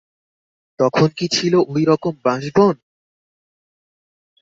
[0.79, 2.75] তখন কি ছিল ঐ রকম বাঁশবন!